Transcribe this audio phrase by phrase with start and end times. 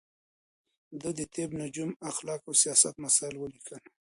[1.01, 3.81] ده د طب، نجوم، اخلاق او سياست مسايل وليکل